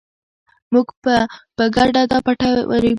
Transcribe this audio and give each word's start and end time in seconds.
موږ 0.73 0.87
به 1.03 1.15
په 1.55 1.63
ګډه 1.75 2.01
دا 2.11 2.17
پټی 2.25 2.51
ورېبو. 2.69 2.89